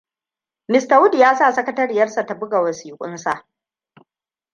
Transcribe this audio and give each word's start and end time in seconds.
Mr. 0.67 0.95
Wood 1.01 1.13
ya 1.15 1.35
sa 1.35 1.53
sakatariyarsa 1.53 2.25
ta 2.25 2.35
buga 2.35 2.61
wasiƙunsa. 2.61 3.45